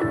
[0.00, 0.04] I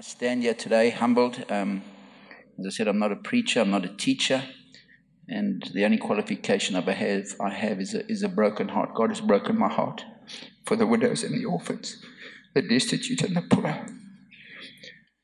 [0.00, 1.44] stand here today humbled.
[1.50, 1.82] Um,
[2.58, 4.44] as I said, I'm not a preacher, I'm not a teacher,
[5.28, 8.94] and the only qualification I have, I have is, a, is a broken heart.
[8.94, 10.04] God has broken my heart
[10.64, 12.02] for the widows and the orphans,
[12.54, 13.86] the destitute and the poor.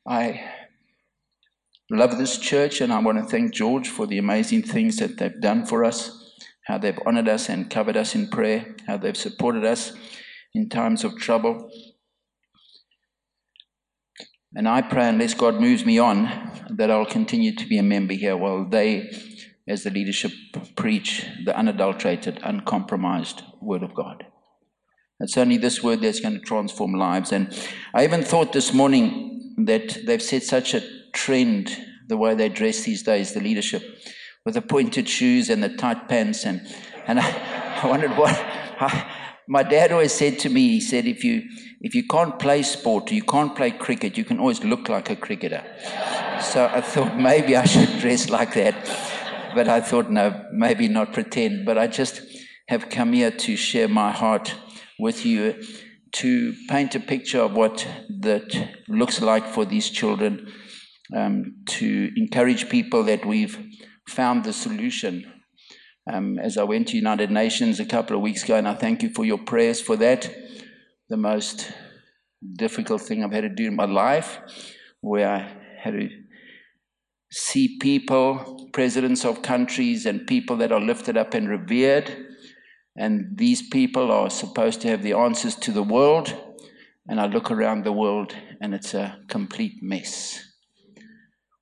[0.07, 0.45] I
[1.97, 5.41] love this church, and I want to thank George for the amazing things that they've
[5.41, 9.65] done for us, how they've honored us and covered us in prayer, how they've supported
[9.65, 9.93] us
[10.55, 11.71] in times of trouble.
[14.55, 16.29] And I pray, unless God moves me on,
[16.71, 19.11] that I'll continue to be a member here while they,
[19.67, 20.33] as the leadership,
[20.77, 24.27] preach the unadulterated, uncompromised Word of God.
[25.21, 27.33] It's only this word that's going to transform lives.
[27.33, 27.57] And
[27.95, 31.77] I even thought this morning that they've set such a trend,
[32.09, 33.83] the way they dress these days, the leadership,
[34.45, 36.45] with the pointed shoes and the tight pants.
[36.45, 36.67] And,
[37.07, 38.35] and I, I wondered what.
[38.81, 41.43] I, my dad always said to me, he said, if you,
[41.81, 45.17] if you can't play sport, you can't play cricket, you can always look like a
[45.17, 45.65] cricketer.
[46.41, 48.75] so I thought maybe I should dress like that.
[49.55, 51.67] But I thought, no, maybe not pretend.
[51.67, 52.23] But I just
[52.69, 54.55] have come here to share my heart
[54.99, 55.63] with you
[56.13, 57.87] to paint a picture of what
[58.21, 60.53] that looks like for these children,
[61.15, 63.59] um, to encourage people that we've
[64.09, 65.33] found the solution
[66.11, 69.03] um, as I went to United Nations a couple of weeks ago, and I thank
[69.03, 70.35] you for your prayers for that.
[71.09, 71.71] The most
[72.57, 74.41] difficult thing I've had to do in my life,
[75.01, 76.09] where I had to
[77.31, 82.27] see people, presidents of countries, and people that are lifted up and revered.
[82.97, 86.35] And these people are supposed to have the answers to the world.
[87.09, 90.52] And I look around the world, and it's a complete mess.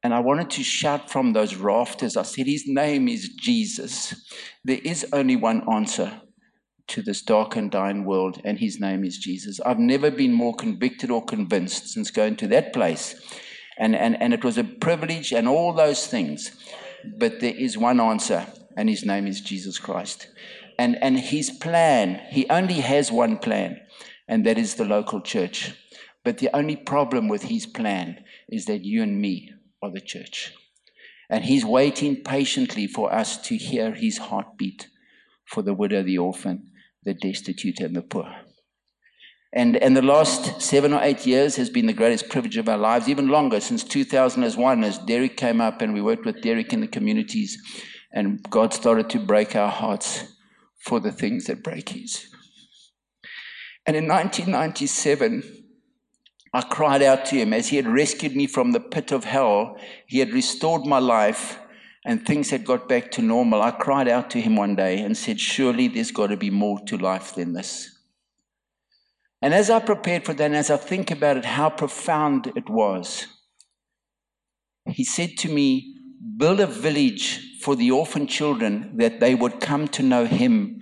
[0.02, 2.16] And I wanted to shout from those rafters.
[2.16, 4.14] I said, His name is Jesus.
[4.64, 6.22] There is only one answer
[6.88, 9.60] to this dark and dying world, and His name is Jesus.
[9.60, 13.20] I've never been more convicted or convinced since going to that place.
[13.78, 16.50] And, and, and it was a privilege and all those things.
[17.18, 18.46] But there is one answer,
[18.76, 20.28] and His name is Jesus Christ.
[20.78, 23.80] And, and His plan, He only has one plan,
[24.26, 25.74] and that is the local church.
[26.24, 29.52] But the only problem with His plan is that you and me
[29.82, 30.52] of the church.
[31.28, 34.88] And he's waiting patiently for us to hear his heartbeat
[35.46, 36.70] for the widow, the orphan,
[37.04, 38.34] the destitute, and the poor.
[39.52, 42.78] And, and the last seven or eight years has been the greatest privilege of our
[42.78, 46.80] lives, even longer, since 2001, as Derek came up and we worked with Derek in
[46.80, 47.60] the communities,
[48.12, 50.24] and God started to break our hearts
[50.78, 52.26] for the things that break his.
[53.86, 55.59] And in 1997,
[56.52, 59.76] I cried out to him as he had rescued me from the pit of hell.
[60.06, 61.58] He had restored my life
[62.04, 63.62] and things had got back to normal.
[63.62, 66.80] I cried out to him one day and said, Surely there's got to be more
[66.86, 67.96] to life than this.
[69.42, 72.68] And as I prepared for that, and as I think about it, how profound it
[72.68, 73.26] was,
[74.86, 75.94] he said to me,
[76.36, 80.80] Build a village for the orphan children that they would come to know him,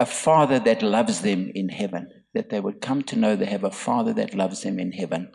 [0.00, 3.64] a father that loves them in heaven that they would come to know they have
[3.64, 5.32] a Father that loves them in heaven.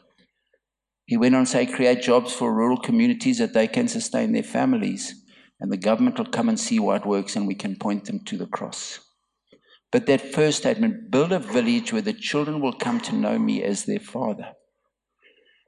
[1.06, 4.44] He went on to say, create jobs for rural communities that they can sustain their
[4.44, 5.24] families,
[5.60, 8.24] and the government will come and see why it works, and we can point them
[8.26, 9.00] to the cross.
[9.92, 13.62] But that first statement build a village where the children will come to know me
[13.64, 14.54] as their Father.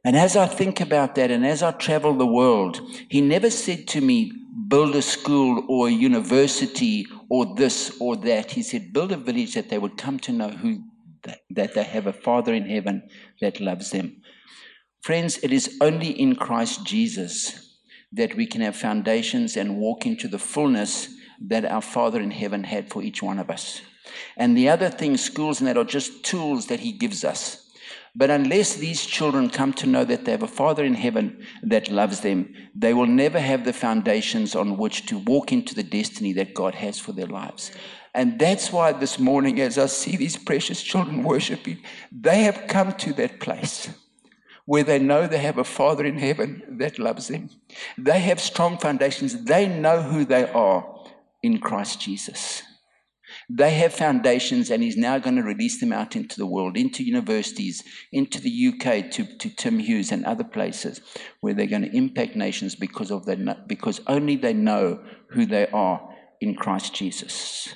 [0.03, 3.87] And as I think about that, and as I travel the world, he never said
[3.89, 4.31] to me,
[4.67, 8.51] build a school or a university or this or that.
[8.51, 10.83] He said, build a village that they would come to know who
[11.25, 13.09] that, they have a Father in heaven
[13.41, 14.21] that loves them.
[15.01, 17.77] Friends, it is only in Christ Jesus
[18.11, 21.09] that we can have foundations and walk into the fullness
[21.41, 23.81] that our Father in heaven had for each one of us.
[24.37, 27.61] And the other things, schools and that, are just tools that He gives us.
[28.15, 31.91] But unless these children come to know that they have a Father in heaven that
[31.91, 36.31] loves them, they will never have the foundations on which to walk into the destiny
[36.33, 37.71] that God has for their lives.
[38.15, 41.79] And that's why this morning, as I see these precious children worshiping,
[42.09, 43.89] they have come to that place
[44.65, 47.49] where they know they have a Father in heaven that loves them.
[47.97, 49.43] They have strong foundations.
[49.43, 50.87] They know who they are
[51.43, 52.63] in Christ Jesus.
[53.49, 57.03] They have foundations, and He's now going to release them out into the world, into
[57.03, 57.83] universities,
[58.13, 61.01] into the UK, to, to Tim Hughes and other places
[61.41, 65.67] where they're going to impact nations because, of their, because only they know who they
[65.67, 67.75] are in Christ Jesus.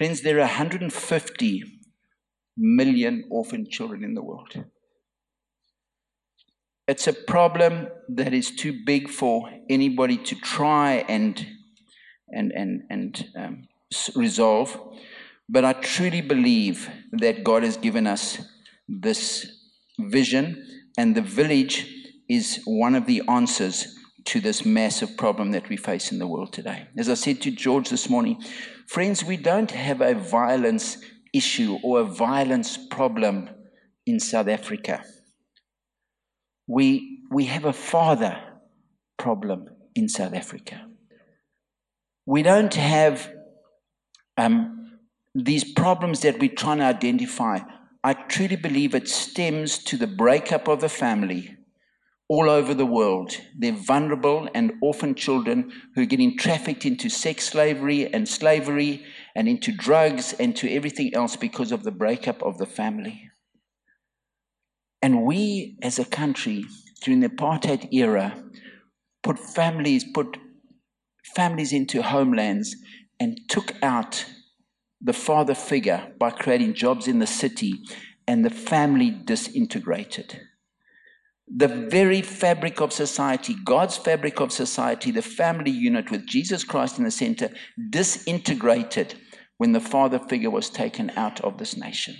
[0.00, 1.62] Friends, there are 150
[2.56, 4.54] million orphan children in the world.
[6.88, 11.46] it's a problem that is too big for anybody to try and
[12.28, 13.68] and and and um,
[14.16, 14.70] resolve.
[15.50, 18.24] But I truly believe that God has given us
[18.88, 19.24] this
[19.98, 20.44] vision,
[20.96, 21.76] and the village
[22.26, 23.76] is one of the answers
[24.30, 26.86] to this massive problem that we face in the world today.
[26.96, 28.42] As I said to George this morning,
[28.92, 30.98] friends, we don't have a violence
[31.32, 33.48] issue or a violence problem
[34.06, 35.04] in South Africa
[36.70, 38.40] we, we have a father
[39.18, 39.66] problem
[39.96, 40.86] in South Africa.
[42.26, 43.28] We don't have
[44.36, 44.98] um,
[45.34, 47.58] these problems that we're trying to identify.
[48.04, 51.56] I truly believe it stems to the breakup of the family
[52.30, 53.32] all over the world.
[53.58, 59.04] They're vulnerable and orphan children who are getting trafficked into sex slavery and slavery
[59.34, 63.28] and into drugs and to everything else because of the breakup of the family.
[65.02, 66.66] And we as a country
[67.02, 68.40] during the apartheid era
[69.24, 70.38] put families, put
[71.34, 72.76] families into homelands
[73.18, 74.24] and took out
[75.00, 77.82] the father figure by creating jobs in the city
[78.28, 80.40] and the family disintegrated.
[81.54, 86.98] The very fabric of society, God's fabric of society, the family unit with Jesus Christ
[86.98, 87.50] in the center,
[87.90, 89.14] disintegrated
[89.58, 92.16] when the father figure was taken out of this nation.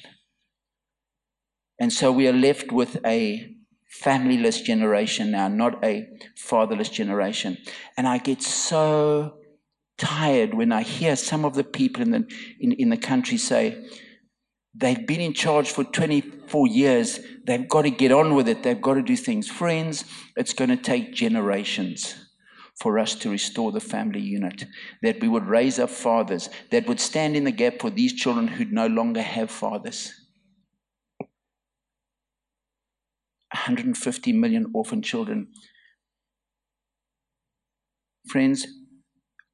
[1.78, 3.54] And so we are left with a
[4.02, 6.06] familyless generation now, not a
[6.36, 7.56] fatherless generation.
[7.96, 9.38] And I get so
[9.96, 12.26] tired when I hear some of the people in the,
[12.58, 13.82] in, in the country say,
[14.74, 18.80] they've been in charge for 24 years, they've got to get on with it, they've
[18.80, 19.48] got to do things.
[19.48, 20.04] Friends,
[20.36, 22.14] it's going to take generations
[22.80, 24.64] for us to restore the family unit,
[25.02, 28.48] that we would raise up fathers, that would stand in the gap for these children
[28.48, 30.12] who no longer have fathers.
[33.52, 35.48] 150 million orphan children.
[38.28, 38.66] Friends,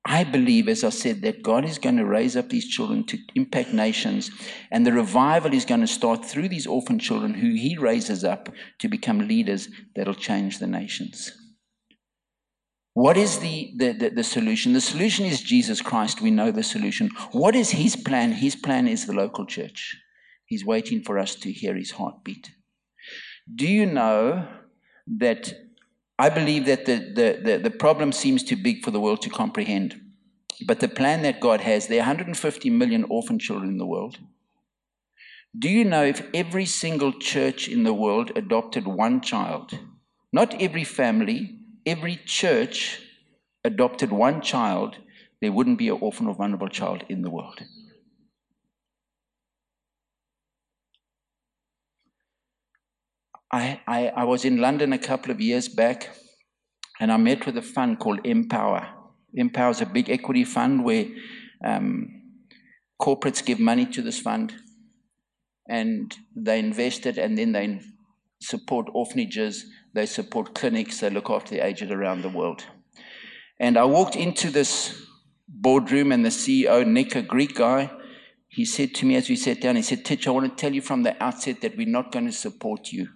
[0.08, 3.18] I believe, as I said, that God is going to raise up these children to
[3.34, 4.30] impact nations,
[4.70, 8.48] and the revival is going to start through these orphan children who He raises up
[8.78, 11.32] to become leaders that'll change the nations.
[12.94, 14.74] What is the, the, the, the, solution?
[14.74, 16.22] The solution is Jesus Christ.
[16.22, 17.10] We know the solution.
[17.32, 18.30] What is His plan?
[18.30, 19.96] His plan is the local church.
[20.46, 22.52] He's waiting for us to hear His heartbeat.
[23.52, 24.46] Do you know
[25.18, 25.52] that
[26.18, 29.30] I believe that the, the, the, the, problem seems too big for the world to
[29.30, 30.00] comprehend?
[30.66, 34.18] But the plan that God has, there are 150 million orphan children in the world.
[35.58, 39.78] Do you know if every single church in the world adopted one child,
[40.32, 43.00] not every family, every church
[43.64, 44.96] adopted one child,
[45.40, 47.60] there wouldn't be an orphan or vulnerable child in the world?
[53.56, 56.10] I, I, I was in London a couple of years back
[57.00, 58.86] and I met with a fund called Empower.
[59.32, 61.06] Empower is a big equity fund where
[61.64, 62.20] um,
[63.00, 64.52] corporates give money to this fund
[65.66, 67.80] and they invest it and then they
[68.42, 69.64] support orphanages,
[69.94, 72.62] they support clinics, they look after the aged around the world.
[73.58, 75.02] And I walked into this
[75.48, 77.90] boardroom and the CEO, Nick, a Greek guy,
[78.48, 80.74] he said to me as we sat down, he said, Tich, I want to tell
[80.74, 83.08] you from the outset that we're not going to support you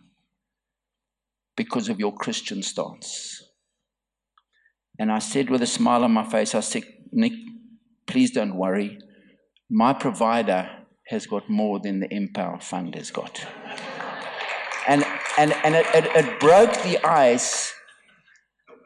[1.61, 3.43] because of your Christian stance.
[4.99, 7.35] And I said with a smile on my face, I said, Nick,
[8.07, 8.99] please don't worry.
[9.69, 10.71] My provider
[11.09, 13.45] has got more than the Empower Fund has got.
[14.89, 15.05] And,
[15.37, 17.75] and, and it, it, it broke the ice.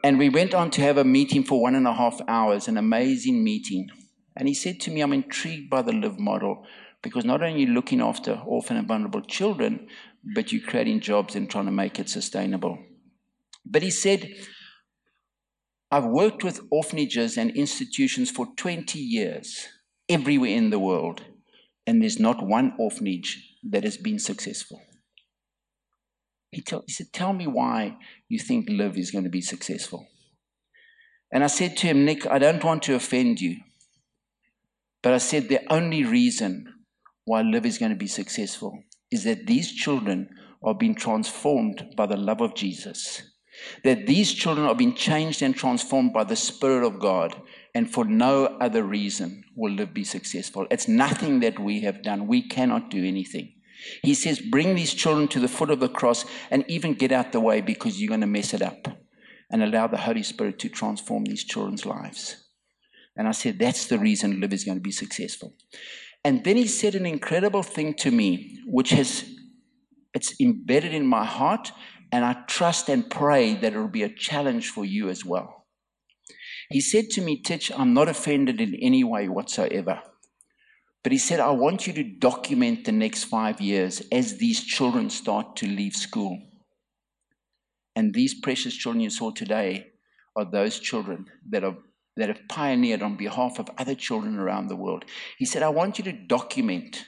[0.03, 2.77] And we went on to have a meeting for one and a half hours, an
[2.77, 3.87] amazing meeting.
[4.35, 6.65] And he said to me, I'm intrigued by the LIV model
[7.01, 9.87] because not only looking after orphan and vulnerable children,
[10.33, 12.79] but you're creating jobs and trying to make it sustainable.
[13.65, 14.31] But he said,
[15.91, 19.67] I've worked with orphanages and institutions for 20 years,
[20.09, 21.23] everywhere in the world,
[21.85, 24.81] and there's not one orphanage that has been successful.
[26.51, 30.07] He, tell, he said, Tell me why you think LIV is going to be successful.
[31.31, 33.57] And I said to him, Nick, I don't want to offend you,
[35.03, 36.73] but I said the only reason
[37.25, 38.79] why LIV is going to be successful
[39.11, 40.29] is that these children
[40.63, 43.21] are being transformed by the love of Jesus.
[43.83, 47.39] That these children are being changed and transformed by the Spirit of God,
[47.73, 50.67] and for no other reason will LIV be successful.
[50.69, 52.27] It's nothing that we have done.
[52.27, 53.53] We cannot do anything.
[54.01, 57.31] He says, Bring these children to the foot of the cross and even get out
[57.31, 58.87] the way because you're going to mess it up.
[59.51, 62.45] And allow the Holy Spirit to transform these children's lives.
[63.15, 65.53] And I said, That's the reason LIV is going to be successful.
[66.23, 69.23] And then he said an incredible thing to me, which has
[70.13, 71.71] It's embedded in my heart,
[72.11, 75.47] and I trust and pray that it will be a challenge for you as well.
[76.69, 80.01] He said to me, Tich, I'm not offended in any way whatsoever.
[81.03, 85.09] But he said, I want you to document the next five years as these children
[85.09, 86.37] start to leave school.
[87.95, 89.87] And these precious children you saw today
[90.35, 91.77] are those children that have,
[92.17, 95.05] that have pioneered on behalf of other children around the world.
[95.37, 97.05] He said, I want you to document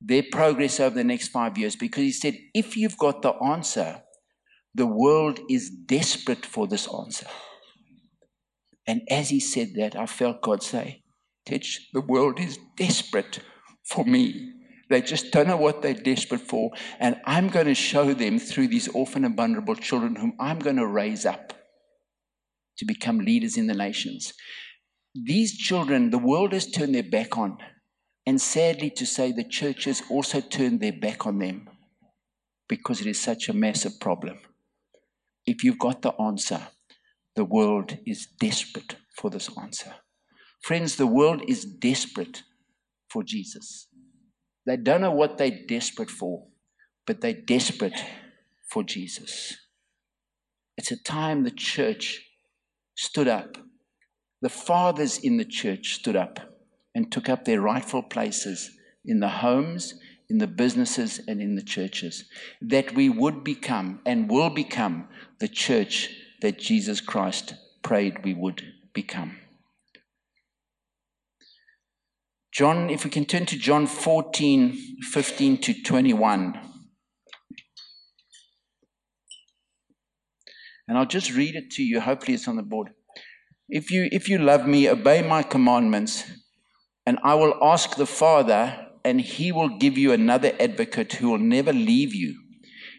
[0.00, 4.02] their progress over the next five years because he said, if you've got the answer,
[4.74, 7.26] the world is desperate for this answer.
[8.86, 11.02] And as he said that, I felt God say,
[11.46, 13.40] Tich, the world is desperate
[13.84, 14.52] for me.
[14.90, 16.70] They just don't know what they're desperate for.
[16.98, 20.76] And I'm going to show them through these orphan and vulnerable children whom I'm going
[20.76, 21.52] to raise up
[22.78, 24.32] to become leaders in the nations.
[25.14, 27.58] These children, the world has turned their back on.
[28.28, 31.70] And sadly to say, the church has also turned their back on them
[32.68, 34.38] because it is such a massive problem.
[35.46, 36.60] If you've got the answer,
[37.36, 39.94] the world is desperate for this answer.
[40.60, 42.42] Friends, the world is desperate
[43.08, 43.88] for Jesus.
[44.66, 46.48] They don't know what they're desperate for,
[47.06, 47.98] but they're desperate
[48.70, 49.56] for Jesus.
[50.76, 52.20] It's a time the church
[52.94, 53.56] stood up.
[54.42, 56.47] The fathers in the church stood up
[56.94, 58.70] and took up their rightful places
[59.04, 59.94] in the homes,
[60.28, 62.24] in the businesses, and in the churches.
[62.60, 65.08] That we would become and will become
[65.40, 66.10] the church
[66.42, 69.36] that Jesus Christ prayed we would become.
[72.52, 74.76] John, if we can turn to John 14,
[75.12, 76.60] 15 to 21.
[80.88, 82.00] And I'll just read it to you.
[82.00, 82.88] Hopefully, it's on the board.
[83.68, 86.24] If you, if you love me, obey my commandments,
[87.08, 91.38] and I will ask the Father, and he will give you another advocate who will
[91.38, 92.38] never leave you.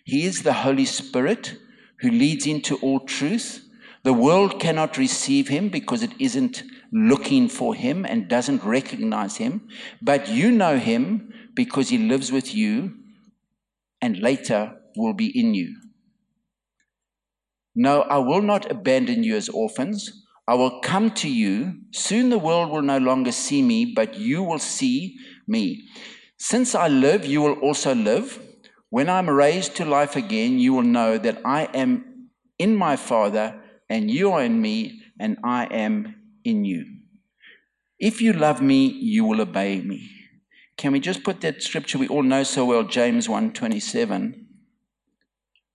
[0.03, 1.53] He is the Holy Spirit
[1.99, 3.63] who leads into all truth.
[4.01, 9.67] The world cannot receive him because it isn't looking for him and doesn't recognize him,
[10.01, 12.95] but you know him because he lives with you
[14.01, 15.75] and later will be in you.
[17.75, 20.25] No, I will not abandon you as orphans.
[20.49, 21.75] I will come to you.
[21.91, 25.15] Soon the world will no longer see me, but you will see
[25.47, 25.87] me.
[26.37, 28.39] Since I live, you will also live.
[28.89, 33.61] When I'm raised to life again, you will know that I am in my Father,
[33.91, 36.83] and you are in me, and I am in you.
[37.99, 40.09] If you love me, you will obey me.
[40.77, 44.47] Can we just put that scripture we all know so well, James 1:27?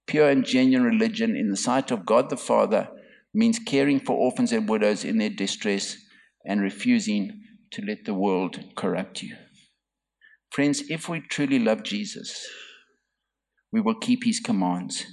[0.09, 2.89] Pure and genuine religion in the sight of God the Father
[3.35, 5.97] means caring for orphans and widows in their distress
[6.47, 9.35] and refusing to let the world corrupt you.
[10.51, 12.47] Friends, if we truly love Jesus,
[13.73, 15.05] we will keep his commands.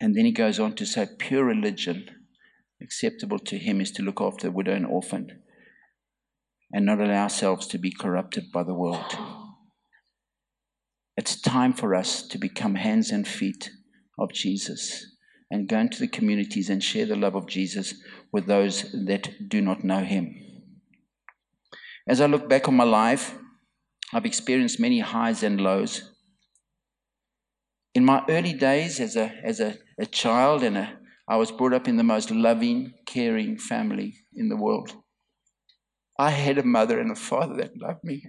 [0.00, 2.08] And then he goes on to say, pure religion
[2.80, 5.42] acceptable to him is to look after the widow and orphan
[6.72, 9.14] and not allow ourselves to be corrupted by the world.
[11.16, 13.70] It's time for us to become hands and feet
[14.18, 15.11] of Jesus
[15.52, 17.92] and go into the communities and share the love of Jesus
[18.32, 20.34] with those that do not know him.
[22.08, 23.34] As I look back on my life,
[24.14, 26.10] I've experienced many highs and lows.
[27.94, 31.74] In my early days as a, as a, a child and a I was brought
[31.74, 34.92] up in the most loving, caring family in the world.
[36.18, 38.24] I had a mother and a father that loved me,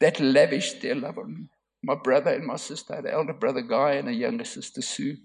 [0.00, 1.48] that lavished their love on me.
[1.82, 5.16] My brother and my sister, the elder brother Guy and a younger sister Sue.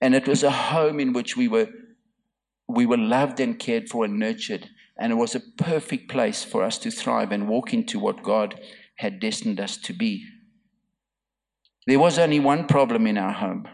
[0.00, 1.68] And it was a home in which we were,
[2.68, 4.70] we were loved and cared for and nurtured.
[4.98, 8.60] And it was a perfect place for us to thrive and walk into what God
[8.96, 10.26] had destined us to be.
[11.86, 13.66] There was only one problem in our home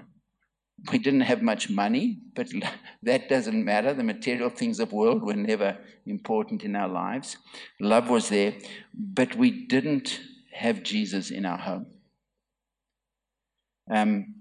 [0.92, 2.48] we didn't have much money, but
[3.02, 3.94] that doesn't matter.
[3.94, 7.36] The material things of the world were never important in our lives.
[7.80, 8.54] Love was there,
[8.94, 10.20] but we didn't
[10.52, 11.86] have Jesus in our home.
[13.90, 14.34] Um,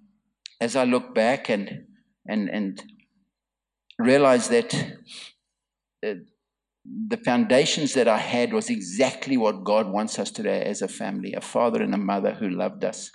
[0.66, 1.86] as I look back and
[2.28, 2.84] and and
[4.00, 4.70] realize that
[6.06, 6.16] uh,
[7.12, 11.34] the foundations that I had was exactly what God wants us today as a family,
[11.34, 13.12] a father and a mother who loved us.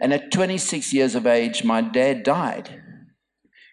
[0.00, 2.82] And at 26 years of age, my dad died.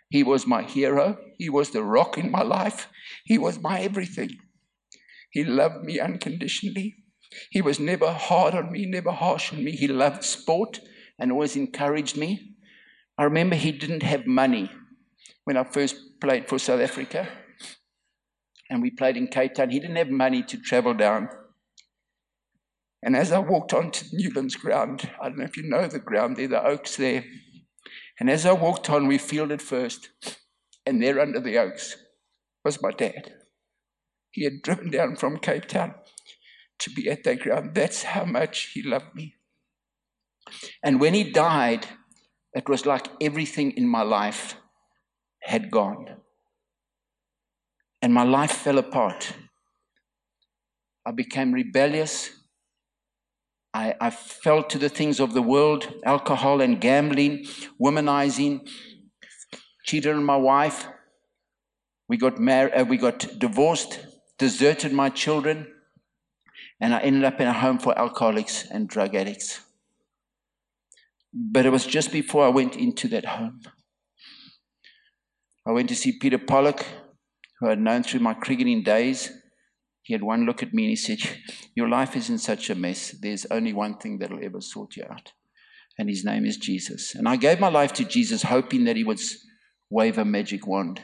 [0.10, 1.18] He was my hero.
[1.38, 2.88] He was the rock in my life.
[3.26, 4.32] He was my everything.
[5.32, 6.96] He loved me unconditionally.
[7.50, 9.72] He was never hard on me, never harsh on me.
[9.72, 10.82] He loved sport
[11.18, 12.51] and always encouraged me.
[13.22, 14.72] I remember he didn't have money
[15.44, 17.30] when I first played for South Africa.
[18.68, 19.70] And we played in Cape Town.
[19.70, 21.30] He didn't have money to travel down
[23.04, 26.38] And as I walked onto Newlands ground, I don't know if you know the ground
[26.38, 27.24] there, the oaks there.
[28.20, 30.10] And as I walked on, we fielded first,
[30.88, 31.98] and there under the oaks
[32.66, 33.34] was my dad.
[34.32, 35.94] He had driven down from Cape Town
[36.80, 37.76] to be at that ground.
[37.76, 39.36] That's how much he loved me.
[40.82, 41.86] And when he died,
[42.54, 44.56] it was like everything in my life
[45.42, 46.18] had gone.
[48.02, 49.34] And my life fell apart.
[51.06, 52.30] I became rebellious.
[53.74, 57.46] I, I fell to the things of the world alcohol and gambling,
[57.82, 58.68] womanizing,
[59.86, 60.88] cheated on my wife.
[62.10, 64.00] We got married, uh, we got divorced,
[64.38, 65.68] deserted my children,
[66.82, 69.62] and I ended up in a home for alcoholics and drug addicts.
[71.34, 73.62] But it was just before I went into that home.
[75.66, 76.86] I went to see Peter Pollock,
[77.60, 79.32] who I'd known through my cricketing days.
[80.02, 81.20] He had one look at me and he said,
[81.76, 83.12] Your life is in such a mess.
[83.12, 85.32] There's only one thing that'll ever sort you out.
[85.98, 87.14] And his name is Jesus.
[87.14, 89.20] And I gave my life to Jesus, hoping that he would
[89.90, 91.02] wave a magic wand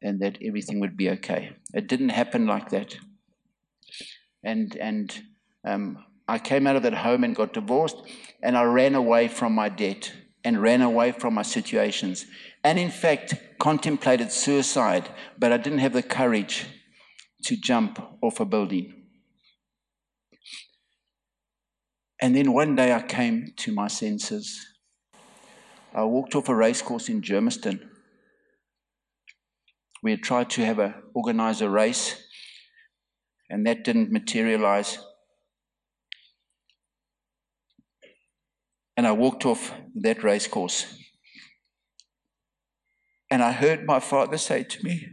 [0.00, 1.56] and that everything would be okay.
[1.74, 2.96] It didn't happen like that.
[4.42, 5.22] And, and
[5.66, 7.96] um, I came out of that home and got divorced,
[8.42, 10.12] and I ran away from my debt
[10.42, 12.26] and ran away from my situations.
[12.62, 16.66] And in fact, contemplated suicide, but I didn't have the courage
[17.44, 19.04] to jump off a building.
[22.20, 24.66] And then one day I came to my senses.
[25.94, 27.80] I walked off a racecourse in Germiston.
[30.02, 32.22] We had tried to have a organize a race,
[33.48, 34.98] and that didn't materialize.
[38.96, 40.86] And I walked off that racecourse.
[43.30, 45.08] And I heard my father say to me,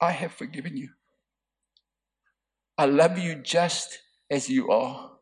[0.00, 0.88] I have forgiven you.
[2.76, 3.98] I love you just
[4.30, 5.12] as you are.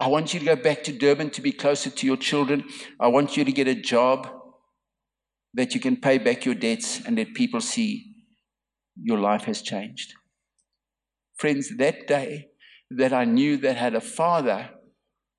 [0.00, 2.64] I want you to go back to Durban to be closer to your children.
[2.98, 4.28] I want you to get a job
[5.52, 8.14] that you can pay back your debts and let people see
[8.96, 10.14] your life has changed.
[11.36, 12.48] Friends, that day
[12.90, 14.70] that I knew that I had a father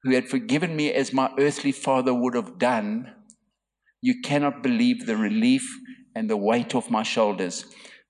[0.04, 3.14] who had forgiven me as my earthly father would have done,
[4.02, 5.68] you cannot believe the relief
[6.16, 7.66] and the weight off my shoulders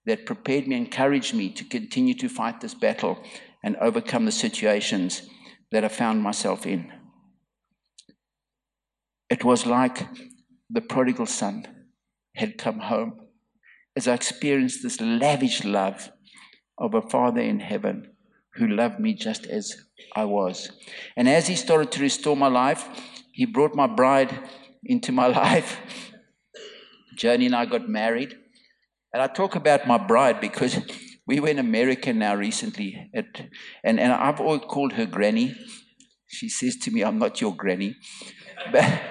[0.05, 3.21] that prepared me, encouraged me to continue to fight this battle
[3.63, 5.23] and overcome the situations
[5.71, 6.91] that I found myself in.
[9.29, 10.07] It was like
[10.69, 11.67] the prodigal son
[12.35, 13.19] had come home
[13.95, 16.11] as I experienced this lavish love
[16.77, 18.10] of a Father in heaven
[18.55, 19.75] who loved me just as
[20.15, 20.71] I was.
[21.15, 22.87] And as He started to restore my life,
[23.31, 24.39] He brought my bride
[24.83, 25.79] into my life.
[27.17, 28.35] Joni and I got married.
[29.13, 30.79] And I talk about my bride because
[31.27, 33.25] we were in America now recently, at,
[33.83, 35.55] and, and I've always called her granny.
[36.27, 37.95] She says to me, I'm not your granny.
[38.71, 39.01] But,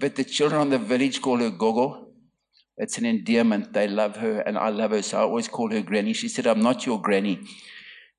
[0.00, 2.08] but the children on the village call her Gogo.
[2.76, 3.72] It's an endearment.
[3.72, 6.12] They love her, and I love her, so I always call her granny.
[6.12, 7.38] She said, I'm not your granny.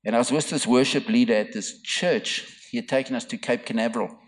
[0.04, 2.44] And I was with this worship leader at this church.
[2.70, 4.18] He had taken us to Cape Canaveral.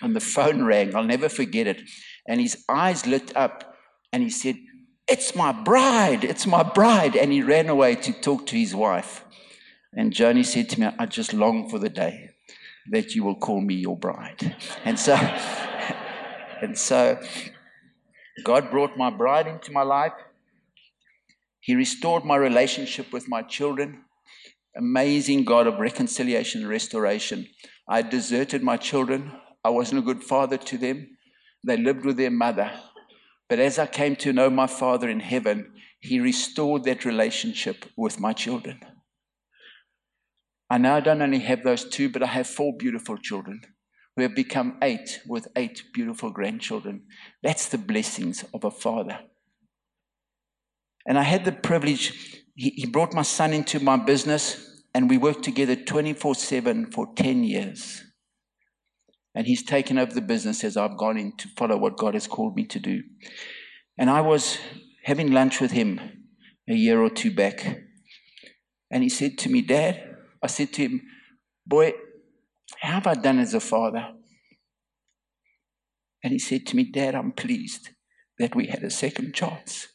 [0.00, 0.94] And the phone rang.
[0.94, 1.82] I'll never forget it.
[2.28, 3.76] And his eyes lit up,
[4.12, 4.56] and he said,
[5.08, 6.22] It's my bride.
[6.22, 7.16] It's my bride.
[7.16, 9.24] And he ran away to talk to his wife.
[9.92, 12.30] And Joni said to me, I just long for the day
[12.90, 14.54] that you will call me your bride.
[14.84, 15.14] And so,
[16.62, 17.18] and so
[18.44, 20.12] God brought my bride into my life.
[21.60, 24.04] He restored my relationship with my children
[24.76, 27.46] amazing God of reconciliation and restoration.
[27.88, 29.32] I deserted my children.
[29.64, 31.16] I wasn't a good father to them.
[31.64, 32.70] They lived with their mother.
[33.48, 38.20] But as I came to know my Father in heaven, He restored that relationship with
[38.20, 38.80] my children.
[40.68, 43.60] I now don't only have those two, but I have four beautiful children
[44.16, 47.02] who have become eight with eight beautiful grandchildren.
[47.42, 49.20] That's the blessings of a father.
[51.06, 55.18] And I had the privilege, he, he brought my son into my business and we
[55.18, 58.02] worked together 24 7 for 10 years.
[59.34, 62.26] And he's taken over the business as I've gone in to follow what God has
[62.26, 63.02] called me to do.
[63.98, 64.56] And I was
[65.04, 66.00] having lunch with him
[66.66, 67.82] a year or two back.
[68.90, 71.02] And he said to me, Dad, I said to him,
[71.66, 71.92] Boy,
[72.80, 74.12] how have I done as a father?
[76.24, 77.90] And he said to me, Dad, I'm pleased
[78.38, 79.88] that we had a second chance.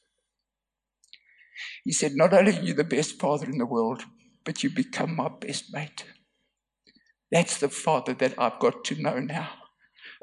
[1.83, 4.03] He said, Not only are you the best father in the world,
[4.43, 6.05] but you become my best mate.
[7.31, 9.49] That's the Father that I've got to know now.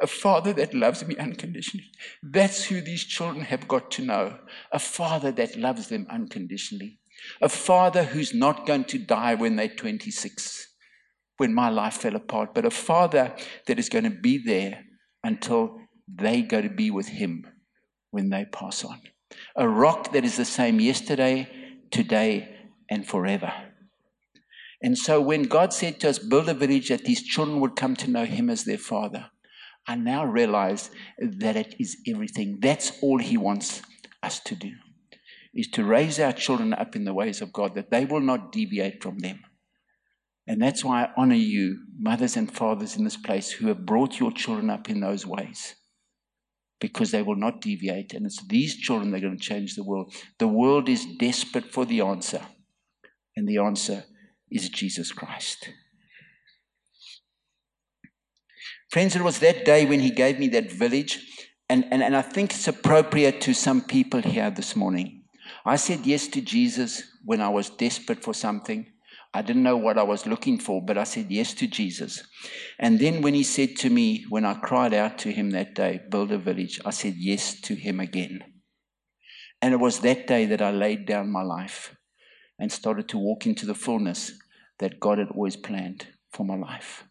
[0.01, 1.90] A Father that loves me unconditionally.
[2.23, 4.38] That's who these children have got to know.
[4.73, 6.99] A Father that loves them unconditionally.
[7.40, 10.68] A Father who's not going to die when they're 26
[11.38, 13.35] when my life fell apart, but a father
[13.66, 14.85] that is going to be there
[15.25, 17.47] until they go to be with him
[18.11, 19.01] when they pass on.
[19.57, 21.49] A rock that is the same yesterday,
[21.91, 22.57] today,
[22.88, 23.53] and forever.
[24.83, 27.97] And so when God said to us, build a village that these children would come
[27.97, 29.31] to know him as their father,
[29.87, 32.59] I now realize that it is everything.
[32.61, 33.83] That's all he wants
[34.23, 34.73] us to do,
[35.55, 38.53] is to raise our children up in the ways of God, that they will not
[38.53, 39.41] deviate from them.
[40.47, 44.21] And that's why I honor you, mothers and fathers in this place, who have brought
[44.21, 45.75] your children up in those ways
[46.81, 48.14] because they will not deviate.
[48.14, 50.12] And it's these children that are going to change the world.
[50.38, 52.41] The world is desperate for the answer,
[53.37, 54.05] and the answer
[54.51, 55.71] is Jesus Christ.
[58.91, 61.19] Friends, it was that day when he gave me that village,
[61.69, 65.25] and, and, and I think it's appropriate to some people here this morning.
[65.67, 68.87] I said yes to Jesus when I was desperate for something.
[69.38, 72.24] I didn't know what I was looking for, but I said yes to Jesus.
[72.77, 76.01] And then when he said to me, when I cried out to him that day,
[76.11, 78.42] build a village, I said yes to him again.
[79.62, 81.94] And it was that day that I laid down my life
[82.59, 84.33] and started to walk into the fullness
[84.81, 87.05] that God had always planned for my life.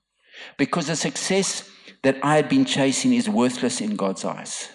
[0.57, 1.69] Because the success
[2.03, 4.67] that I had been chasing is worthless in God's eyes.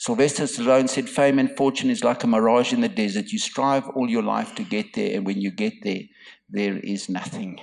[0.00, 3.32] Sylvester Stallone said, Fame and fortune is like a mirage in the desert.
[3.32, 6.00] You strive all your life to get there, and when you get there,
[6.48, 7.60] there is nothing.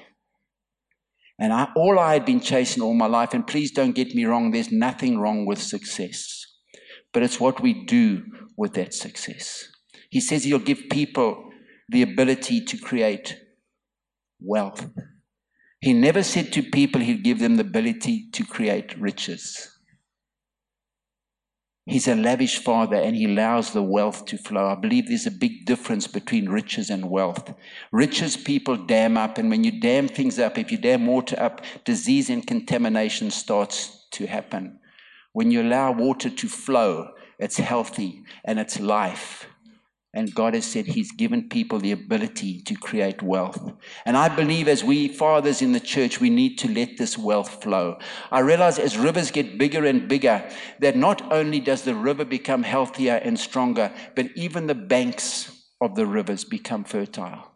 [1.39, 4.25] And I, all I had been chasing all my life, and please don't get me
[4.25, 6.45] wrong, there's nothing wrong with success.
[7.11, 8.23] But it's what we do
[8.55, 9.67] with that success.
[10.11, 11.49] He says he'll give people
[11.89, 13.35] the ability to create
[14.39, 14.87] wealth.
[15.81, 19.76] He never said to people he'd give them the ability to create riches.
[21.89, 24.67] He's a lavish father and he allows the wealth to flow.
[24.67, 27.53] I believe there's a big difference between riches and wealth.
[27.93, 31.61] Riches people dam up, and when you dam things up, if you dam water up,
[31.85, 34.79] disease and contamination starts to happen.
[35.31, 39.47] When you allow water to flow, it's healthy and it's life.
[40.17, 43.71] And God has said He's given people the ability to create wealth.
[44.03, 47.61] And I believe as we fathers in the church, we need to let this wealth
[47.61, 47.99] flow.
[48.31, 50.49] I realize as rivers get bigger and bigger,
[50.79, 55.51] that not only does the river become healthier and stronger, but even the banks
[55.81, 57.51] of the rivers become fertile.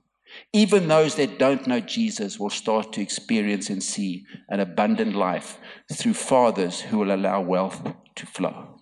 [0.53, 5.57] Even those that don't know Jesus will start to experience and see an abundant life
[5.91, 8.80] through fathers who will allow wealth to flow.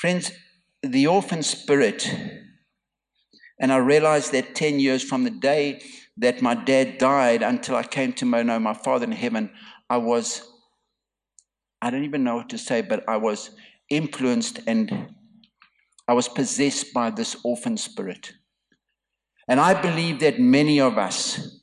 [0.00, 0.32] Friends,
[0.82, 2.10] the orphan spirit,
[3.60, 5.82] and I realized that 10 years from the day
[6.16, 9.50] that my dad died until I came to know my father in heaven,
[9.90, 10.40] I was,
[11.82, 13.50] I don't even know what to say, but I was
[13.90, 15.14] influenced and
[16.08, 18.32] I was possessed by this orphan spirit.
[19.48, 21.60] And I believe that many of us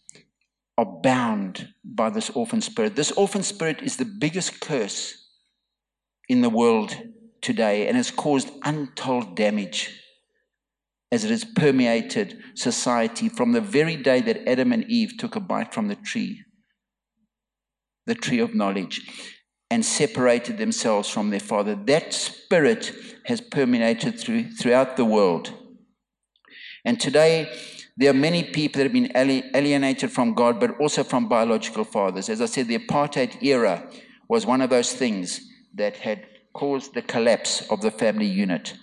[0.77, 2.95] are bound by this orphan spirit.
[2.95, 5.27] This orphan spirit is the biggest curse
[6.29, 6.95] in the world
[7.41, 10.01] today and has caused untold damage
[11.11, 15.39] as it has permeated society from the very day that Adam and Eve took a
[15.39, 16.43] bite from the tree,
[18.05, 19.01] the tree of knowledge,
[19.69, 21.75] and separated themselves from their father.
[21.75, 22.93] That spirit
[23.25, 25.53] has permeated through, throughout the world.
[26.85, 27.51] And today,
[27.97, 29.11] there are many people that have been
[29.55, 32.29] alienated from God, but also from biological fathers.
[32.29, 33.89] As I said, the apartheid era
[34.29, 35.41] was one of those things
[35.73, 36.25] that had
[36.57, 38.73] caused the collapse of the family unit.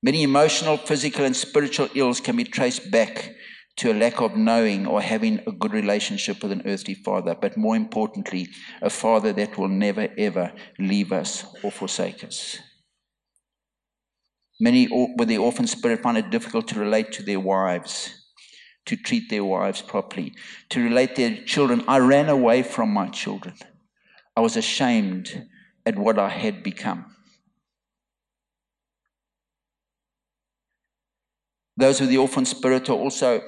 [0.00, 3.34] Many emotional, physical, and spiritual ills can be traced back
[3.78, 7.56] to a lack of knowing or having a good relationship with an earthly father, but
[7.56, 8.48] more importantly,
[8.80, 12.58] a father that will never ever leave us or forsake us.
[14.60, 17.94] Many with the orphan spirit find it difficult to relate to their wives,
[18.86, 20.32] to treat their wives properly,
[20.70, 21.84] to relate their children.
[21.88, 23.54] I ran away from my children.
[24.36, 25.46] I was ashamed
[25.88, 27.06] at what I had become.
[31.78, 33.40] Those with the orphan spirit are also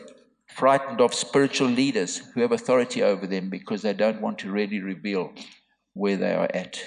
[0.46, 4.80] frightened of spiritual leaders who have authority over them because they don't want to really
[4.80, 5.34] reveal
[5.92, 6.82] where they are at.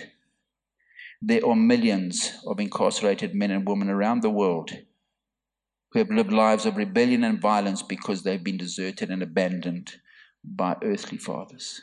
[1.22, 4.72] There are millions of incarcerated men and women around the world
[5.92, 9.98] who have lived lives of rebellion and violence because they've been deserted and abandoned
[10.44, 11.80] by earthly fathers.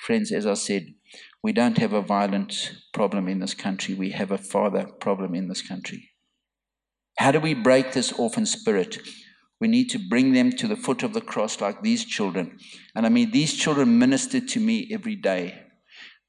[0.00, 0.94] Friends, as I said,
[1.42, 3.94] we don't have a violent problem in this country.
[3.94, 6.10] We have a father problem in this country.
[7.18, 8.98] How do we break this orphan spirit?
[9.60, 12.58] We need to bring them to the foot of the cross like these children.
[12.94, 15.62] And I mean, these children ministered to me every day.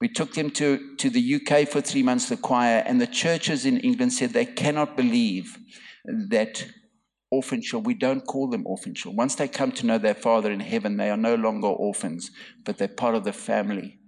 [0.01, 3.65] We took them to, to the UK for three months, the choir, and the churches
[3.65, 5.57] in England said they cannot believe
[6.05, 6.65] that
[7.29, 9.17] orphan children, we don't call them orphan children.
[9.17, 12.31] Once they come to know their Father in heaven, they are no longer orphans,
[12.63, 13.98] but they're part of the family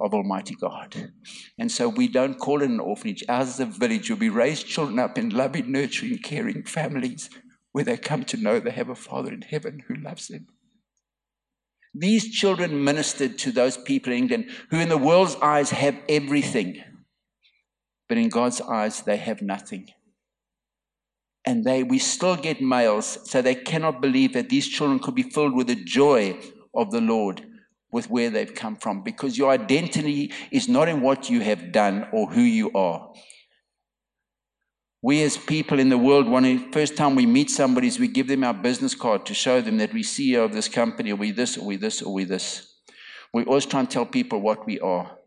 [0.00, 1.10] of Almighty God.
[1.58, 3.24] And so we don't call it an orphanage.
[3.28, 7.30] Ours is a village where we raise children up in loving, nurturing, caring families
[7.72, 10.46] where they come to know they have a Father in heaven who loves them.
[11.94, 16.82] These children ministered to those people in England who, in the world's eyes, have everything,
[18.08, 19.88] but in God's eyes, they have nothing
[21.46, 25.22] and they we still get mails so they cannot believe that these children could be
[25.22, 26.36] filled with the joy
[26.74, 27.46] of the lord
[27.96, 32.06] with where they've come from because your identity is not in what you have done
[32.12, 33.10] or who you are.
[35.02, 38.08] We as people in the world want the first time we meet somebody is we
[38.08, 41.16] give them our business card to show them that we ceo of this company or
[41.16, 42.74] we this or we this or we this.
[43.32, 45.18] We always try and tell people what we are.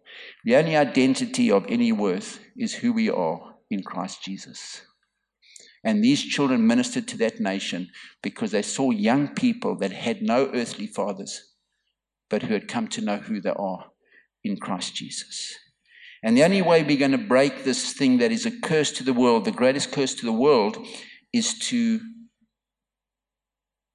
[0.46, 4.82] The only identity of any worth is who we are in christ jesus.
[5.84, 7.90] And these children ministered to that nation
[8.22, 11.49] because they saw young people that had no earthly fathers,
[12.30, 13.86] but who had come to know who they are
[14.44, 15.58] in Christ Jesus.
[16.22, 19.04] And the only way we're going to break this thing that is a curse to
[19.04, 20.78] the world, the greatest curse to the world,
[21.32, 22.02] is to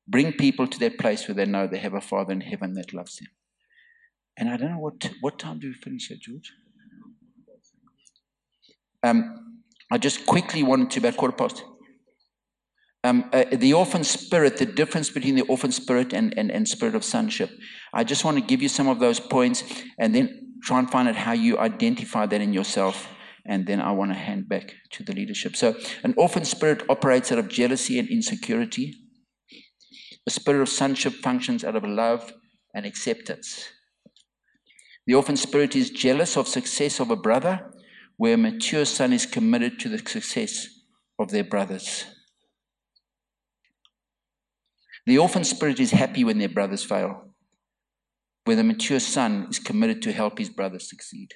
[0.09, 2.95] bring people to that place where they know they have a Father in heaven that
[2.95, 3.29] loves them.
[4.37, 6.53] And I don't know what what time do we finish here, George?
[9.03, 11.63] Um, I just quickly wanted to about quarter past
[13.05, 16.95] um, uh, the orphan spirit, the difference between the orphan spirit and, and, and spirit
[16.95, 17.51] of sonship.
[17.93, 19.63] I just want to give you some of those points
[19.99, 23.09] and then try and find out how you identify that in yourself.
[23.47, 25.55] And then I want to hand back to the leadership.
[25.55, 28.95] So, an orphan spirit operates out of jealousy and insecurity.
[30.25, 32.33] The spirit of sonship functions out of love
[32.75, 33.69] and acceptance.
[35.07, 37.71] The orphan spirit is jealous of success of a brother,
[38.17, 40.67] where a mature son is committed to the success
[41.19, 42.07] of their brothers.
[45.07, 47.35] The orphan spirit is happy when their brothers fail,
[48.45, 51.35] where the mature son is committed to help his brothers succeed.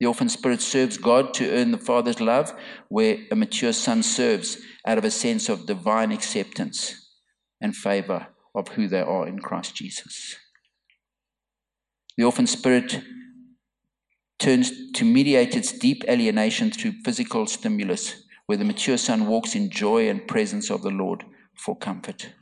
[0.00, 2.54] The orphan spirit serves God to earn the father's love,
[2.88, 7.10] where a mature son serves out of a sense of divine acceptance
[7.60, 10.36] and favor of who they are in Christ Jesus.
[12.16, 13.02] The orphan spirit
[14.38, 19.70] turns to mediate its deep alienation through physical stimulus, where the mature son walks in
[19.70, 22.32] joy and presence of the Lord for comfort.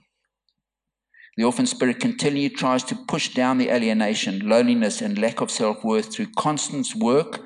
[1.36, 5.82] The orphan spirit continually tries to push down the alienation, loneliness, and lack of self
[5.82, 7.40] worth through constant work,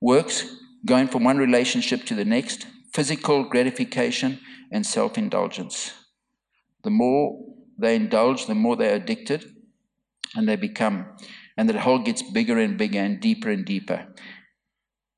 [0.00, 4.40] works, going from one relationship to the next, physical gratification,
[4.72, 5.92] and self indulgence.
[6.82, 7.38] The more
[7.78, 9.44] they indulge, the more they're addicted,
[10.34, 11.06] and they become,
[11.56, 14.08] and the hole gets bigger and bigger and deeper and deeper.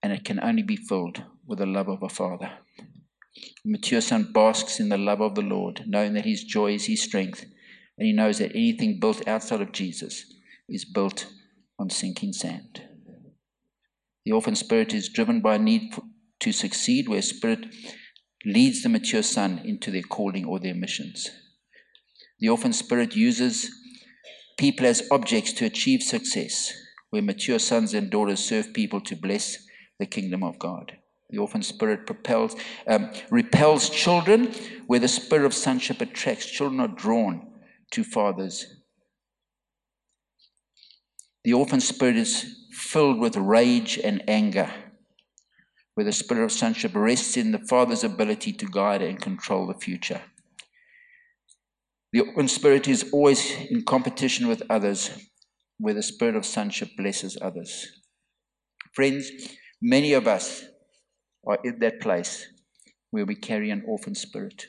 [0.02, 2.50] And it can only be filled with the love of a father.
[3.64, 6.86] The mature son basks in the love of the Lord, knowing that his joy is
[6.86, 7.46] his strength
[8.00, 10.24] and he knows that anything built outside of Jesus
[10.70, 11.26] is built
[11.78, 12.82] on sinking sand.
[14.24, 15.92] The orphan spirit is driven by a need
[16.40, 17.66] to succeed, where spirit
[18.46, 21.28] leads the mature son into their calling or their missions.
[22.38, 23.70] The orphan spirit uses
[24.58, 26.72] people as objects to achieve success,
[27.10, 29.58] where mature sons and daughters serve people to bless
[29.98, 30.96] the kingdom of God.
[31.28, 34.54] The orphan spirit propels, um, repels children,
[34.86, 36.46] where the spirit of sonship attracts.
[36.46, 37.49] Children are drawn
[37.92, 38.66] to fathers.
[41.44, 44.70] The orphan spirit is filled with rage and anger,
[45.94, 49.74] where the spirit of sonship rests in the father's ability to guide and control the
[49.74, 50.22] future.
[52.12, 55.10] The orphan spirit is always in competition with others,
[55.78, 57.86] where the spirit of sonship blesses others.
[58.92, 59.30] Friends,
[59.80, 60.64] many of us
[61.46, 62.46] are in that place
[63.10, 64.66] where we carry an orphan spirit.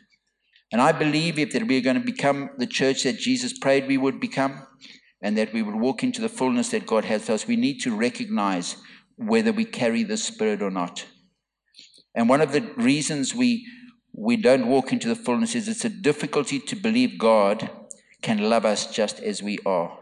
[0.71, 3.97] And I believe if that we're going to become the church that Jesus prayed we
[3.97, 4.65] would become,
[5.21, 7.79] and that we would walk into the fullness that God has for us, we need
[7.81, 8.75] to recognize
[9.17, 11.05] whether we carry the Spirit or not.
[12.15, 13.67] And one of the reasons we
[14.13, 17.69] we don't walk into the fullness is it's a difficulty to believe God
[18.21, 19.97] can love us just as we are.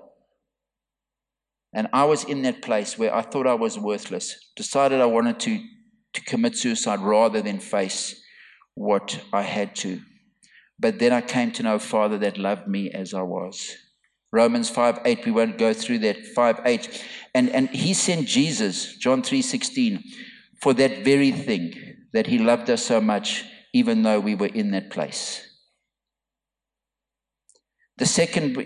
[1.74, 5.40] And I was in that place where I thought I was worthless, decided I wanted
[5.42, 5.64] to,
[6.14, 8.20] to commit suicide rather than face
[8.74, 10.02] what I had to.
[10.80, 13.76] But then I came to know a Father that loved me as I was.
[14.32, 16.26] Romans 5 8, we won't go through that.
[16.26, 17.06] 5 8.
[17.36, 20.04] And, and he sent Jesus, John 3 16,
[20.62, 21.74] for that very thing,
[22.14, 25.46] that he loved us so much, even though we were in that place.
[27.98, 28.58] The second,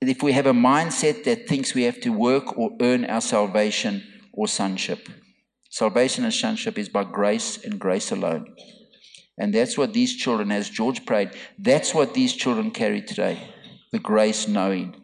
[0.00, 4.02] if we have a mindset that thinks we have to work or earn our salvation
[4.32, 5.08] or sonship,
[5.70, 8.56] salvation and sonship is by grace and grace alone.
[9.38, 13.38] And that's what these children, as George prayed, that's what these children carry today
[13.92, 14.94] the grace knowing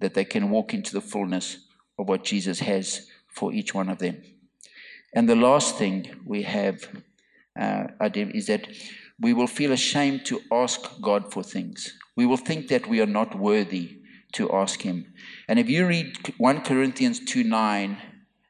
[0.00, 1.66] that they can walk into the fullness
[1.98, 4.22] of what Jesus has for each one of them.
[5.14, 6.88] And the last thing we have
[7.58, 8.68] uh, is that
[9.20, 11.94] we will feel ashamed to ask God for things.
[12.16, 13.98] We will think that we are not worthy
[14.34, 15.12] to ask Him.
[15.48, 17.98] And if you read 1 Corinthians 2 9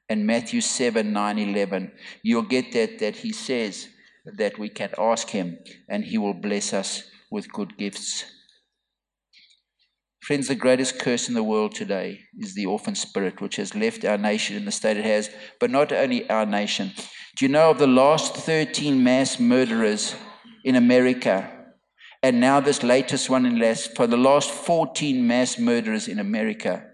[0.09, 3.89] and Matthew 7 9 11, you'll get that, that He says
[4.37, 8.25] that we can ask Him and He will bless us with good gifts.
[10.23, 14.05] Friends, the greatest curse in the world today is the orphan spirit, which has left
[14.05, 16.93] our nation in the state it has, but not only our nation.
[17.37, 20.15] Do you know of the last 13 mass murderers
[20.65, 21.51] in America?
[22.23, 26.85] And now this latest one in less, for the last 14 mass murderers in America,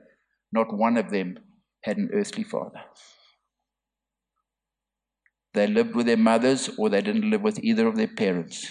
[0.52, 1.38] not one of them
[1.82, 2.82] had an earthly father.
[5.54, 8.66] They lived with their mothers or they didn't live with either of their parents.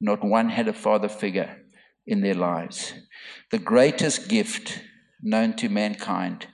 [0.00, 1.56] Not one had a father figure
[2.06, 2.92] in their lives.
[3.50, 4.82] The greatest gift
[5.22, 6.46] known to mankind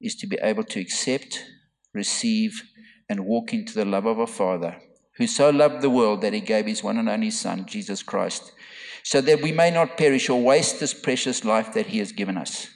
[0.00, 1.44] is to be able to accept,
[1.92, 2.62] receive,
[3.08, 4.76] and walk into the love of a Father
[5.16, 8.52] who so loved the world that he gave his one and only Son, Jesus Christ,
[9.02, 12.38] so that we may not perish or waste this precious life that he has given
[12.38, 12.68] us,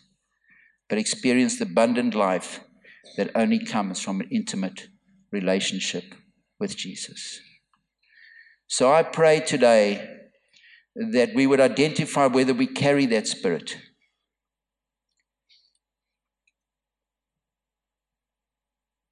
[0.89, 2.61] but experience the abundant life
[3.17, 4.89] that only comes from an intimate
[5.35, 6.05] relationship
[6.59, 7.41] with Jesus.
[8.67, 10.09] So I pray today
[10.97, 13.77] that we would identify whether we carry that spirit.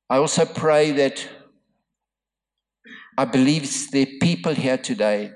[0.09, 1.29] I also pray that
[3.19, 5.33] I believe there are people here today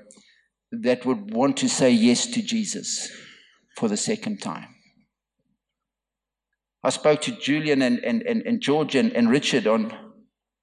[0.71, 3.11] that would want to say yes to Jesus
[3.75, 4.67] for the second time.
[6.83, 10.06] I spoke to Julian and, and, and, and George and, and Richard on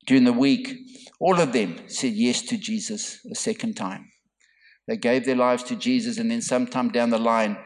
[0.07, 0.77] during the week.
[1.21, 4.11] All of them said yes to Jesus a second time.
[4.87, 7.57] They gave their lives to Jesus, and then sometime down the line,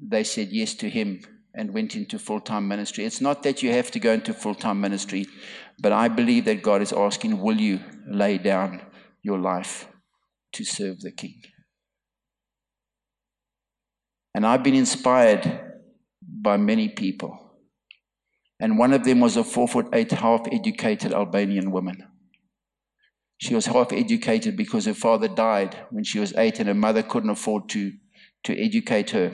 [0.00, 1.20] they said yes to Him
[1.54, 3.04] and went into full time ministry.
[3.04, 5.26] It's not that you have to go into full time ministry,
[5.80, 8.82] but I believe that God is asking, Will you lay down
[9.22, 9.88] your life
[10.52, 11.42] to serve the King?
[14.34, 15.60] And I've been inspired
[16.22, 17.49] by many people.
[18.60, 22.06] And one of them was a four foot eight, half educated Albanian woman.
[23.38, 27.02] She was half educated because her father died when she was eight and her mother
[27.02, 27.92] couldn't afford to,
[28.44, 29.32] to educate her.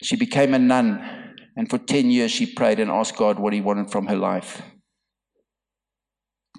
[0.00, 3.60] She became a nun, and for 10 years she prayed and asked God what He
[3.60, 4.62] wanted from her life.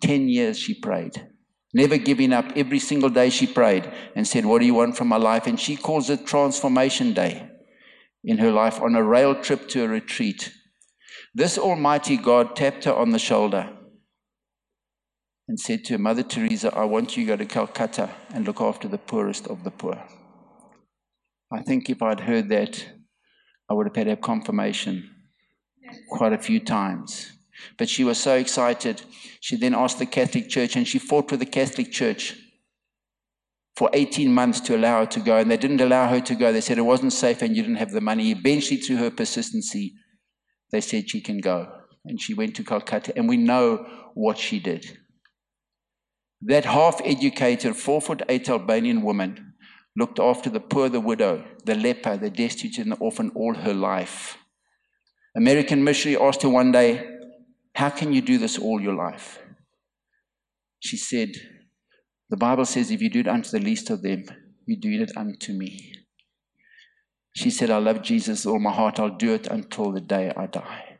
[0.01, 1.29] 10 years she prayed,
[1.73, 2.45] never giving up.
[2.55, 5.47] Every single day she prayed and said, What do you want from my life?
[5.47, 7.49] And she calls it Transformation Day
[8.23, 10.51] in her life on a rail trip to a retreat.
[11.35, 13.69] This Almighty God tapped her on the shoulder
[15.47, 18.61] and said to her, Mother Teresa, I want you to go to Calcutta and look
[18.61, 20.03] after the poorest of the poor.
[21.51, 22.85] I think if I'd heard that,
[23.69, 25.09] I would have had her confirmation
[26.09, 27.31] quite a few times.
[27.77, 29.01] But she was so excited.
[29.39, 32.35] She then asked the Catholic Church, and she fought with the Catholic Church
[33.75, 35.37] for 18 months to allow her to go.
[35.37, 36.51] And they didn't allow her to go.
[36.51, 38.31] They said it wasn't safe and you didn't have the money.
[38.31, 39.93] Eventually, through her persistency,
[40.73, 41.71] they said she can go.
[42.03, 43.13] And she went to Calcutta.
[43.15, 44.97] And we know what she did.
[46.41, 49.53] That half educated, four foot eight Albanian woman
[49.95, 53.73] looked after the poor, the widow, the leper, the destitute, and the orphan all her
[53.73, 54.37] life.
[55.37, 57.07] American missionary asked her one day,
[57.75, 59.39] How can you do this all your life?
[60.79, 61.29] She said,
[62.31, 64.25] The Bible says, If you do it unto the least of them,
[64.65, 66.02] you do it unto me.
[67.33, 68.99] She said, I love Jesus all my heart.
[68.99, 70.99] I'll do it until the day I die.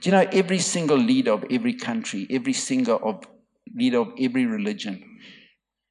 [0.00, 3.24] Do you know every single leader of every country, every single of
[3.74, 5.18] leader of every religion,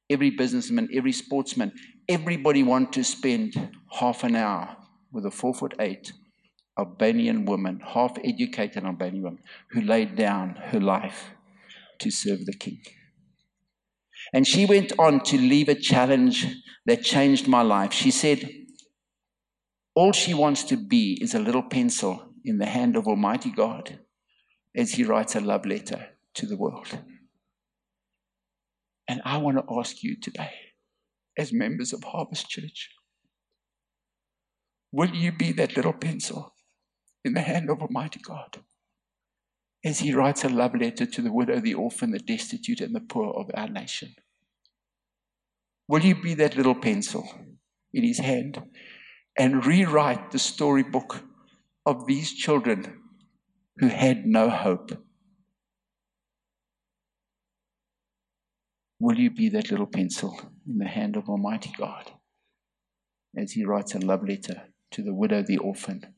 [0.08, 1.72] every businessman, every sportsman,
[2.08, 4.76] everybody want to spend half an hour
[5.12, 6.12] with a four foot eight
[6.78, 11.30] Albanian woman, half educated Albanian woman, who laid down her life
[12.00, 12.80] to serve the king.
[14.32, 16.46] And she went on to leave a challenge
[16.86, 17.92] that changed my life.
[17.92, 18.50] She said,
[19.94, 24.00] All she wants to be is a little pencil in the hand of Almighty God
[24.74, 26.98] as He writes a love letter to the world.
[29.06, 30.50] And I want to ask you today,
[31.38, 32.90] as members of Harvest Church,
[34.90, 36.54] will you be that little pencil
[37.24, 38.62] in the hand of Almighty God
[39.84, 43.00] as He writes a love letter to the widow, the orphan, the destitute, and the
[43.00, 44.14] poor of our nation?
[45.86, 47.28] Will you be that little pencil
[47.92, 48.60] in His hand
[49.36, 51.22] and rewrite the storybook
[51.84, 53.00] of these children
[53.78, 54.92] who had no hope?
[59.00, 62.12] Will you be that little pencil in the hand of Almighty God
[63.36, 66.14] as He writes a love letter to the widow, the orphan,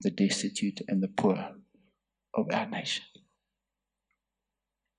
[0.00, 1.54] the destitute, and the poor
[2.34, 3.04] of our nation?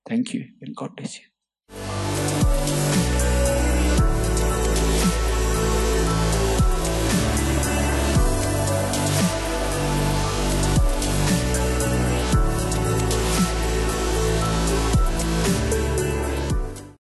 [0.07, 1.25] Thank you, and God bless you.